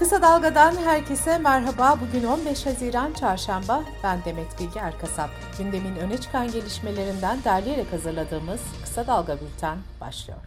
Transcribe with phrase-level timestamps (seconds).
[0.00, 1.98] Kısa Dalga'dan herkese merhaba.
[2.00, 3.82] Bugün 15 Haziran Çarşamba.
[4.04, 5.30] Ben Demet Bilge Erkasap.
[5.58, 10.38] Gündemin öne çıkan gelişmelerinden derleyerek hazırladığımız Kısa Dalga Bülten başlıyor.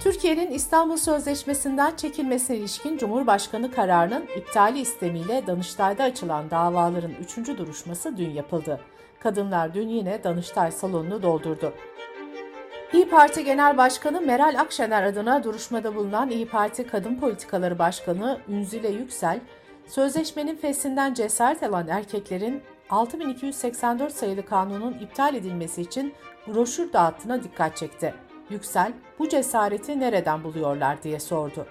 [0.00, 8.30] Türkiye'nin İstanbul Sözleşmesi'nden çekilmesine ilişkin Cumhurbaşkanı kararının iptali istemiyle Danıştay'da açılan davaların üçüncü duruşması dün
[8.30, 8.80] yapıldı.
[9.20, 11.72] Kadınlar dün yine Danıştay salonunu doldurdu.
[12.94, 18.88] İyi Parti Genel Başkanı Meral Akşener adına duruşmada bulunan İyi Parti Kadın Politikaları Başkanı Ünzile
[18.88, 19.40] Yüksel,
[19.86, 26.14] sözleşmenin fesinden cesaret alan erkeklerin 6284 sayılı kanunun iptal edilmesi için
[26.46, 28.14] broşür dağıttığına dikkat çekti.
[28.50, 31.66] Yüksel, bu cesareti nereden buluyorlar diye sordu.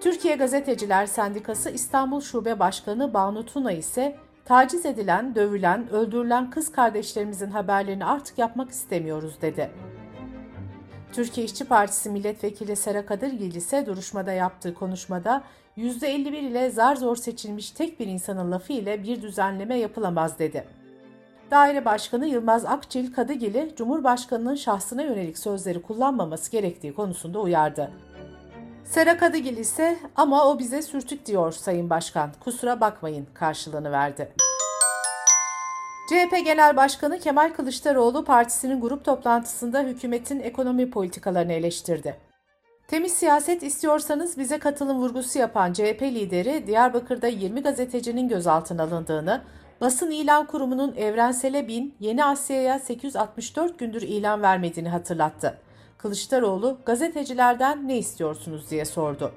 [0.00, 7.50] Türkiye Gazeteciler Sendikası İstanbul Şube Başkanı Banu Tuna ise taciz edilen, dövülen, öldürülen kız kardeşlerimizin
[7.50, 9.70] haberlerini artık yapmak istemiyoruz dedi.
[11.12, 15.42] Türkiye İşçi Partisi Milletvekili Sera Kadirgil ise duruşmada yaptığı konuşmada
[15.78, 20.64] %51 ile zar zor seçilmiş tek bir insanın lafı ile bir düzenleme yapılamaz dedi.
[21.50, 27.90] Daire Başkanı Yılmaz Akçil Kadıgil'i Cumhurbaşkanı'nın şahsına yönelik sözleri kullanmaması gerektiği konusunda uyardı.
[28.84, 34.32] Sera Kadıgil ise ama o bize sürtük diyor Sayın Başkan kusura bakmayın karşılığını verdi.
[36.06, 42.16] CHP Genel Başkanı Kemal Kılıçdaroğlu partisinin grup toplantısında hükümetin ekonomi politikalarını eleştirdi.
[42.88, 49.42] Temiz siyaset istiyorsanız bize katılım vurgusu yapan CHP lideri Diyarbakır'da 20 gazetecinin gözaltına alındığını,
[49.80, 55.58] basın ilan kurumunun Evrensel'e bin, Yeni Asya'ya 864 gündür ilan vermediğini hatırlattı.
[55.98, 59.32] Kılıçdaroğlu gazetecilerden ne istiyorsunuz diye sordu.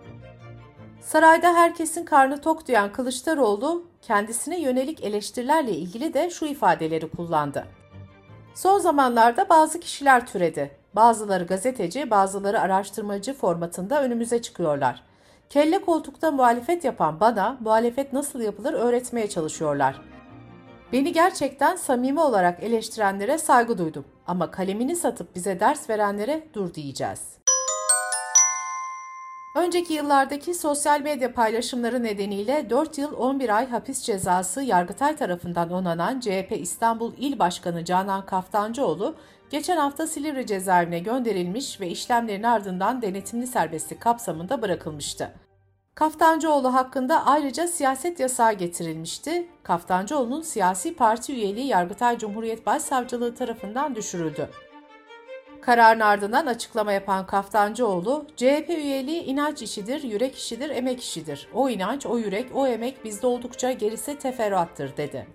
[1.01, 7.65] Sarayda herkesin karnı tok duyan Kılıçdaroğlu kendisine yönelik eleştirilerle ilgili de şu ifadeleri kullandı.
[8.55, 10.71] Son zamanlarda bazı kişiler türedi.
[10.95, 15.03] Bazıları gazeteci, bazıları araştırmacı formatında önümüze çıkıyorlar.
[15.49, 20.01] Kelle koltukta muhalefet yapan bana muhalefet nasıl yapılır öğretmeye çalışıyorlar.
[20.93, 27.38] Beni gerçekten samimi olarak eleştirenlere saygı duydum ama kalemini satıp bize ders verenlere dur diyeceğiz.
[29.55, 36.19] Önceki yıllardaki sosyal medya paylaşımları nedeniyle 4 yıl 11 ay hapis cezası Yargıtay tarafından onanan
[36.19, 39.15] CHP İstanbul İl Başkanı Canan Kaftancıoğlu,
[39.49, 45.33] geçen hafta Silivri cezaevine gönderilmiş ve işlemlerin ardından denetimli serbestlik kapsamında bırakılmıştı.
[45.95, 49.47] Kaftancıoğlu hakkında ayrıca siyaset yasağı getirilmişti.
[49.63, 54.49] Kaftancıoğlu'nun siyasi parti üyeliği Yargıtay Cumhuriyet Başsavcılığı tarafından düşürüldü.
[55.69, 61.47] Kararın ardından açıklama yapan Kaftancıoğlu, CHP üyeliği inanç işidir, yürek işidir, emek işidir.
[61.53, 65.27] O inanç, o yürek, o emek bizde oldukça gerisi teferruattır dedi.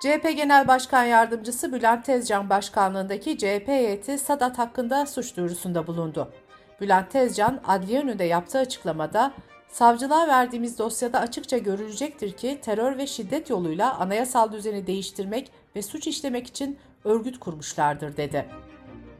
[0.00, 6.32] CHP Genel Başkan Yardımcısı Bülent Tezcan başkanlığındaki CHP heyeti Sadat hakkında suç duyurusunda bulundu.
[6.80, 9.32] Bülent Tezcan adliye önünde yaptığı açıklamada
[9.68, 16.06] Savcılığa verdiğimiz dosyada açıkça görülecektir ki terör ve şiddet yoluyla anayasal düzeni değiştirmek ve suç
[16.06, 18.46] işlemek için örgüt kurmuşlardır dedi.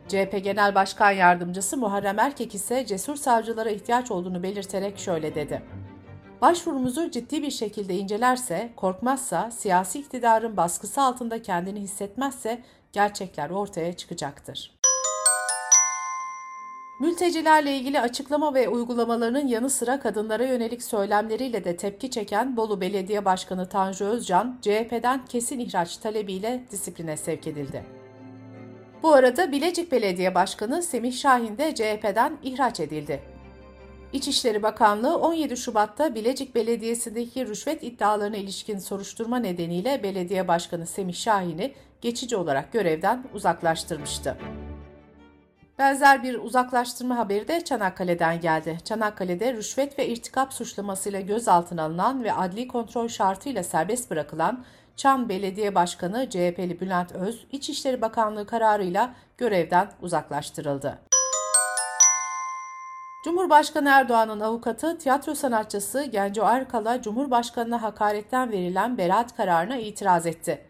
[0.08, 5.62] CHP Genel Başkan Yardımcısı Muharrem Erkek ise cesur savcılara ihtiyaç olduğunu belirterek şöyle dedi.
[6.40, 14.75] Başvurumuzu ciddi bir şekilde incelerse, korkmazsa, siyasi iktidarın baskısı altında kendini hissetmezse gerçekler ortaya çıkacaktır.
[17.00, 23.24] Mültecilerle ilgili açıklama ve uygulamalarının yanı sıra kadınlara yönelik söylemleriyle de tepki çeken Bolu Belediye
[23.24, 27.84] Başkanı Tanju Özcan, CHP'den kesin ihraç talebiyle disipline sevk edildi.
[29.02, 33.22] Bu arada Bilecik Belediye Başkanı Semih Şahin de CHP'den ihraç edildi.
[34.12, 41.72] İçişleri Bakanlığı 17 Şubat'ta Bilecik Belediyesi'ndeki rüşvet iddialarına ilişkin soruşturma nedeniyle Belediye Başkanı Semih Şahin'i
[42.00, 44.36] geçici olarak görevden uzaklaştırmıştı.
[45.78, 48.78] Benzer bir uzaklaştırma haberi de Çanakkale'den geldi.
[48.84, 54.64] Çanakkale'de rüşvet ve irtikap suçlamasıyla gözaltına alınan ve adli kontrol şartıyla serbest bırakılan
[54.96, 60.98] Çam Belediye Başkanı CHP'li Bülent Öz, İçişleri Bakanlığı kararıyla görevden uzaklaştırıldı.
[63.24, 70.65] Cumhurbaşkanı Erdoğan'ın avukatı tiyatro sanatçısı Genco Erkal'a Cumhurbaşkanı'na hakaretten verilen beraat kararına itiraz etti.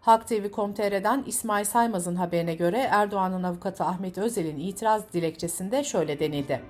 [0.00, 6.62] Halk TV.com.tr'den İsmail Saymaz'ın haberine göre Erdoğan'ın avukatı Ahmet Özel'in itiraz dilekçesinde şöyle denildi.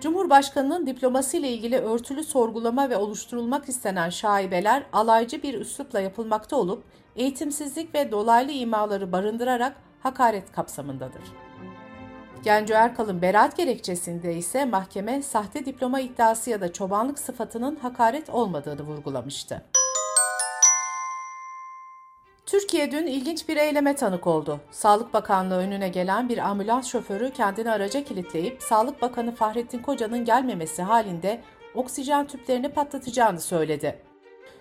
[0.00, 6.84] Cumhurbaşkanının diploması ile ilgili örtülü sorgulama ve oluşturulmak istenen şaibeler alaycı bir üslupla yapılmakta olup
[7.16, 11.22] eğitimsizlik ve dolaylı imaları barındırarak hakaret kapsamındadır.
[12.42, 18.82] Genco Erkal'ın beraat gerekçesinde ise mahkeme sahte diploma iddiası ya da çobanlık sıfatının hakaret olmadığını
[18.82, 19.62] vurgulamıştı.
[22.46, 24.60] Türkiye dün ilginç bir eyleme tanık oldu.
[24.70, 30.82] Sağlık Bakanlığı önüne gelen bir ambulans şoförü kendini araca kilitleyip Sağlık Bakanı Fahrettin Koca'nın gelmemesi
[30.82, 31.40] halinde
[31.74, 33.98] oksijen tüplerini patlatacağını söyledi.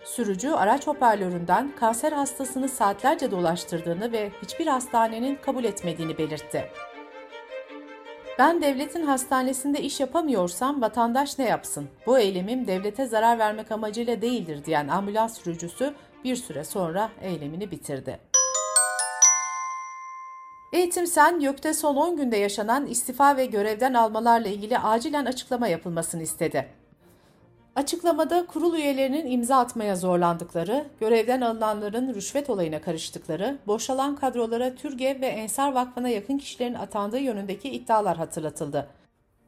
[0.03, 6.71] Sürücü araç hoparlöründen kanser hastasını saatlerce dolaştırdığını ve hiçbir hastanenin kabul etmediğini belirtti.
[8.39, 11.87] Ben devletin hastanesinde iş yapamıyorsam vatandaş ne yapsın?
[12.05, 15.93] Bu eylemim devlete zarar vermek amacıyla değildir diyen ambulans sürücüsü
[16.25, 18.19] bir süre sonra eylemini bitirdi.
[20.73, 26.23] Eğitim Sen, YÖK'te son 10 günde yaşanan istifa ve görevden almalarla ilgili acilen açıklama yapılmasını
[26.23, 26.67] istedi.
[27.75, 35.27] Açıklamada kurul üyelerinin imza atmaya zorlandıkları, görevden alınanların rüşvet olayına karıştıkları, boşalan kadrolara Türgev ve
[35.27, 38.87] Ensar Vakfı'na yakın kişilerin atandığı yönündeki iddialar hatırlatıldı.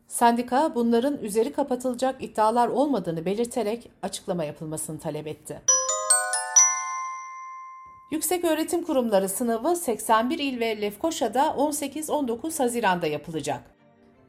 [0.07, 5.61] Sendika bunların üzeri kapatılacak iddialar olmadığını belirterek açıklama yapılmasını talep etti.
[8.11, 13.61] Yüksek Öğretim Kurumları sınavı 81 il ve Lefkoşa'da 18-19 Haziran'da yapılacak.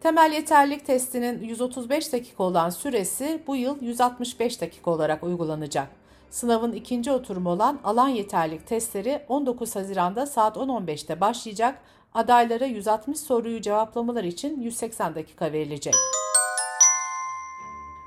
[0.01, 5.89] Temel yeterlilik testinin 135 dakika olan süresi bu yıl 165 dakika olarak uygulanacak.
[6.31, 11.79] Sınavın ikinci oturumu olan alan yeterlilik testleri 19 Haziran'da saat 10.15'te başlayacak.
[12.15, 15.95] Adaylara 160 soruyu cevaplamalar için 180 dakika verilecek.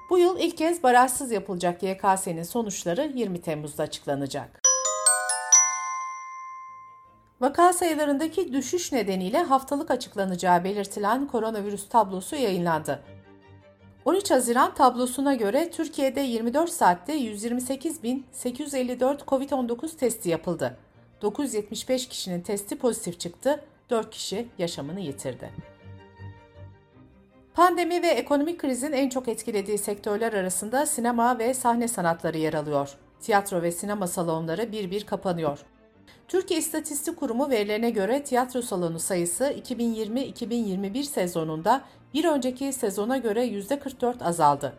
[0.10, 4.61] Bu yıl ilk kez barajsız yapılacak YKS'nin sonuçları 20 Temmuz'da açıklanacak.
[7.42, 13.00] Vaka sayılarındaki düşüş nedeniyle haftalık açıklanacağı belirtilen koronavirüs tablosu yayınlandı.
[14.06, 20.78] 13 Haziran tablosuna göre Türkiye'de 24 saatte 128.854 COVID-19 testi yapıldı.
[21.22, 25.50] 975 kişinin testi pozitif çıktı, 4 kişi yaşamını yitirdi.
[27.54, 32.90] Pandemi ve ekonomik krizin en çok etkilediği sektörler arasında sinema ve sahne sanatları yer alıyor.
[33.22, 35.60] Tiyatro ve sinema salonları bir bir kapanıyor.
[36.28, 41.82] Türkiye İstatistik Kurumu verilerine göre tiyatro salonu sayısı 2020-2021 sezonunda
[42.14, 44.74] bir önceki sezona göre %44 azaldı.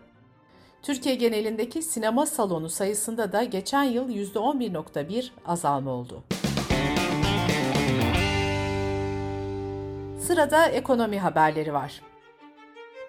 [0.83, 6.23] Türkiye genelindeki sinema salonu sayısında da geçen yıl %11.1 azalma oldu.
[10.27, 12.03] Sırada ekonomi haberleri var.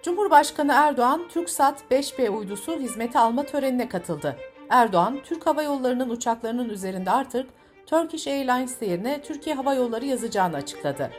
[0.03, 4.37] Cumhurbaşkanı Erdoğan, TürkSat 5B uydusu hizmete alma törenine katıldı.
[4.69, 7.49] Erdoğan, Türk Hava Yolları'nın uçaklarının üzerinde artık
[7.85, 11.11] Turkish Airlines yerine Türkiye Hava Yolları yazacağını açıkladı.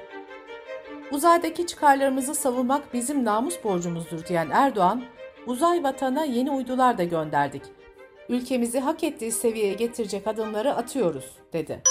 [1.13, 5.03] Uzaydaki çıkarlarımızı savunmak bizim namus borcumuzdur diyen Erdoğan,
[5.47, 7.63] uzay vatana yeni uydular da gönderdik.
[8.29, 11.83] Ülkemizi hak ettiği seviyeye getirecek adımları atıyoruz, dedi.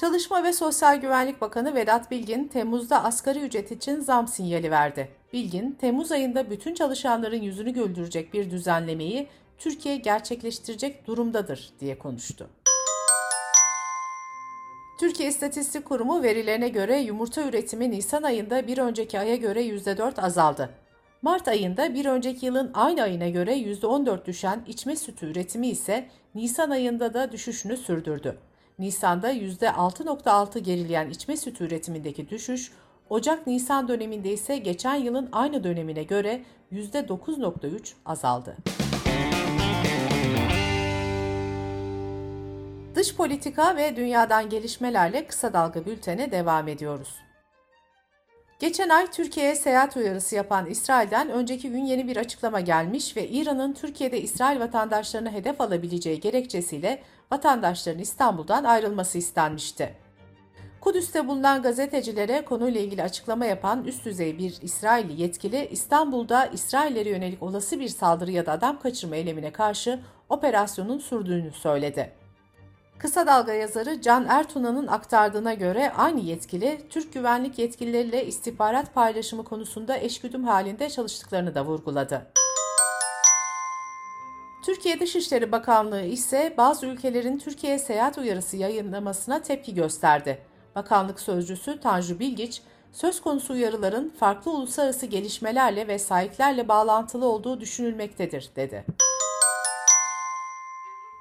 [0.00, 5.08] Çalışma ve Sosyal Güvenlik Bakanı Vedat Bilgin, Temmuz'da asgari ücret için zam sinyali verdi.
[5.32, 9.28] Bilgin, Temmuz ayında bütün çalışanların yüzünü güldürecek bir düzenlemeyi
[9.60, 12.50] Türkiye gerçekleştirecek durumdadır diye konuştu.
[15.00, 20.70] Türkiye İstatistik Kurumu verilerine göre yumurta üretimi Nisan ayında bir önceki aya göre %4 azaldı.
[21.22, 26.70] Mart ayında bir önceki yılın aynı ayına göre %14 düşen içme sütü üretimi ise Nisan
[26.70, 28.38] ayında da düşüşünü sürdürdü.
[28.78, 32.72] Nisan'da %6.6 gerileyen içme sütü üretimindeki düşüş,
[33.10, 36.42] Ocak-Nisan döneminde ise geçen yılın aynı dönemine göre
[36.72, 38.56] %9.3 azaldı.
[43.00, 47.16] Dış politika ve dünyadan gelişmelerle kısa dalga bültene devam ediyoruz.
[48.58, 53.72] Geçen ay Türkiye'ye seyahat uyarısı yapan İsrail'den önceki gün yeni bir açıklama gelmiş ve İran'ın
[53.72, 57.02] Türkiye'de İsrail vatandaşlarını hedef alabileceği gerekçesiyle
[57.32, 59.94] vatandaşların İstanbul'dan ayrılması istenmişti.
[60.80, 67.42] Kudüs'te bulunan gazetecilere konuyla ilgili açıklama yapan üst düzey bir İsrailli yetkili İstanbul'da İsraillere yönelik
[67.42, 72.19] olası bir saldırı ya da adam kaçırma eylemine karşı operasyonun sürdüğünü söyledi.
[73.02, 79.98] Kısa Dalga yazarı Can Ertuna'nın aktardığına göre aynı yetkili, Türk güvenlik yetkilileriyle istihbarat paylaşımı konusunda
[79.98, 82.26] eşgüdüm halinde çalıştıklarını da vurguladı.
[84.64, 90.38] Türkiye Dışişleri Bakanlığı ise bazı ülkelerin Türkiye'ye seyahat uyarısı yayınlamasına tepki gösterdi.
[90.74, 98.50] Bakanlık sözcüsü Tanju Bilgiç, söz konusu uyarıların farklı uluslararası gelişmelerle ve sahiplerle bağlantılı olduğu düşünülmektedir,
[98.56, 98.84] dedi.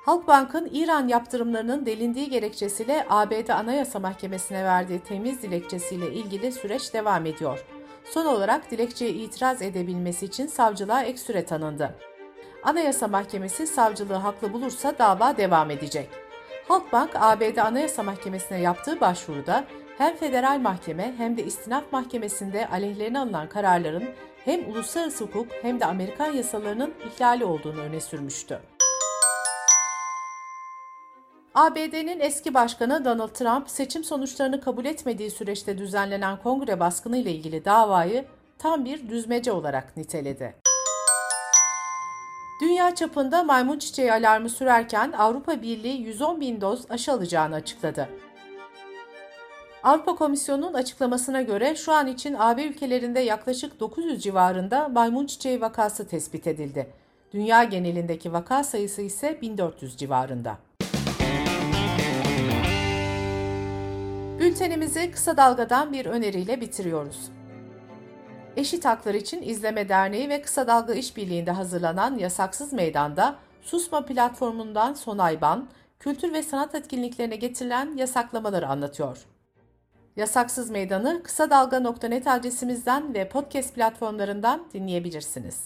[0.09, 7.65] Halkbank'ın İran yaptırımlarının delindiği gerekçesiyle ABD Anayasa Mahkemesi'ne verdiği temiz dilekçesiyle ilgili süreç devam ediyor.
[8.03, 11.95] Son olarak dilekçeye itiraz edebilmesi için savcılığa ek süre tanındı.
[12.63, 16.09] Anayasa Mahkemesi savcılığı haklı bulursa dava devam edecek.
[16.67, 19.65] Halkbank, ABD Anayasa Mahkemesi'ne yaptığı başvuruda
[19.97, 24.03] hem federal mahkeme hem de istinaf mahkemesinde aleyhlerine alınan kararların
[24.45, 28.59] hem uluslararası hukuk hem de Amerikan yasalarının ihlali olduğunu öne sürmüştü.
[31.59, 37.65] ABD'nin eski başkanı Donald Trump seçim sonuçlarını kabul etmediği süreçte düzenlenen kongre baskını ile ilgili
[37.65, 38.25] davayı
[38.57, 40.55] tam bir düzmece olarak niteledi.
[42.61, 48.09] Dünya çapında maymun çiçeği alarmı sürerken Avrupa Birliği 110 bin doz aşı alacağını açıkladı.
[49.83, 56.07] Avrupa Komisyonu'nun açıklamasına göre şu an için AB ülkelerinde yaklaşık 900 civarında maymun çiçeği vakası
[56.07, 56.87] tespit edildi.
[57.33, 60.68] Dünya genelindeki vaka sayısı ise 1400 civarında.
[64.49, 67.31] Bültenimizi kısa dalgadan bir öneriyle bitiriyoruz.
[68.57, 75.41] Eşit Haklar için İzleme Derneği ve Kısa Dalga İşbirliği'nde hazırlanan Yasaksız Meydan'da Susma platformundan Sonay
[75.41, 75.67] Ban,
[75.99, 79.17] kültür ve sanat etkinliklerine getirilen yasaklamaları anlatıyor.
[80.15, 85.61] Yasaksız Meydan'ı kısa dalga.net adresimizden ve podcast platformlarından dinleyebilirsiniz.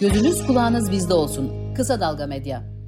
[0.00, 1.74] Gözünüz kulağınız bizde olsun.
[1.74, 2.81] Kısa Dalga Medya.